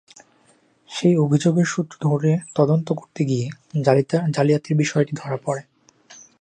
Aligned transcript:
সেই 0.89 1.15
অভিযোগের 1.17 1.65
সূত্র 1.65 1.95
ধরে 2.07 2.31
তদন্ত 2.55 2.87
করতে 2.93 3.21
গিয়ে 3.25 3.45
জালিয়াতির 4.31 4.75
বিষয়টি 4.75 5.13
ধরা 5.17 5.37
পড়ে। 5.45 5.61